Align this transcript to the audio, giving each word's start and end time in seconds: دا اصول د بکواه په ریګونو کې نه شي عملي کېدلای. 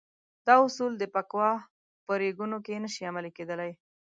دا 0.45 0.55
اصول 0.67 0.91
د 0.97 1.03
بکواه 1.13 1.59
په 2.05 2.11
ریګونو 2.21 2.57
کې 2.65 2.73
نه 2.83 2.89
شي 2.93 3.01
عملي 3.09 3.31
کېدلای. 3.37 3.71